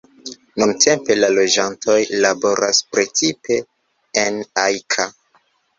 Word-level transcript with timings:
Nuntempe 0.61 1.17
la 1.17 1.29
loĝantoj 1.33 1.99
laboras 2.25 2.83
precipe 2.95 3.63
en 4.27 4.45
Ajka. 4.69 5.11